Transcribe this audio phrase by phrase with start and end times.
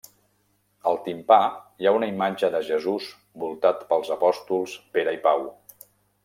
[0.91, 1.37] Al timpà
[1.83, 3.11] hi ha una imatge de Jesús
[3.45, 5.47] voltat pels apòstols Pere i Pau.